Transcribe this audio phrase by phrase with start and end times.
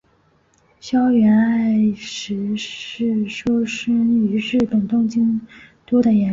[0.79, 5.39] 筱原爱实是出身于日本东京
[5.85, 6.29] 都的演员。